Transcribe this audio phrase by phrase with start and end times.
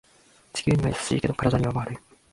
[0.51, 1.97] 地球には優しいけど体には悪い